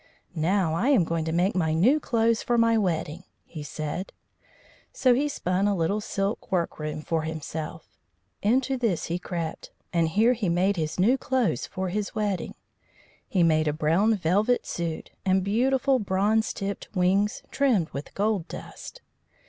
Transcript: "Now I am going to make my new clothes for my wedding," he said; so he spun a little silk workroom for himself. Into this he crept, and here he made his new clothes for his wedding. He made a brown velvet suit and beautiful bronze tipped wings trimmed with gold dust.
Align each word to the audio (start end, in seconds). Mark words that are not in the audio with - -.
"Now 0.33 0.73
I 0.73 0.89
am 0.89 1.03
going 1.03 1.25
to 1.25 1.31
make 1.31 1.53
my 1.53 1.75
new 1.75 1.99
clothes 1.99 2.41
for 2.41 2.57
my 2.57 2.75
wedding," 2.75 3.23
he 3.43 3.61
said; 3.61 4.11
so 4.91 5.13
he 5.13 5.29
spun 5.29 5.67
a 5.67 5.75
little 5.75 6.01
silk 6.01 6.51
workroom 6.51 7.03
for 7.03 7.21
himself. 7.21 7.99
Into 8.41 8.77
this 8.77 9.05
he 9.13 9.19
crept, 9.19 9.69
and 9.93 10.07
here 10.09 10.33
he 10.33 10.49
made 10.49 10.75
his 10.75 10.99
new 10.99 11.19
clothes 11.19 11.67
for 11.67 11.89
his 11.89 12.15
wedding. 12.15 12.55
He 13.27 13.43
made 13.43 13.67
a 13.67 13.73
brown 13.73 14.15
velvet 14.15 14.65
suit 14.65 15.11
and 15.23 15.43
beautiful 15.43 15.99
bronze 15.99 16.51
tipped 16.51 16.89
wings 16.95 17.43
trimmed 17.51 17.89
with 17.91 18.15
gold 18.15 18.47
dust. 18.47 19.01